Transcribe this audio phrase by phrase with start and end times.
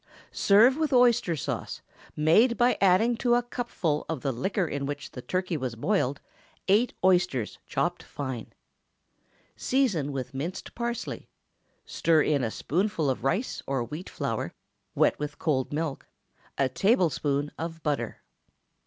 [0.31, 1.83] Serve with oyster sauce,
[2.15, 6.19] made by adding to a cupful of the liquor in which the turkey was boiled,
[6.67, 8.51] eight oysters chopped fine.
[9.55, 11.29] Season with minced parsley,
[11.85, 14.51] stir in a spoonful of rice or wheat flour,
[14.95, 16.07] wet with cold milk,
[16.57, 18.23] a tablespoonful of butter.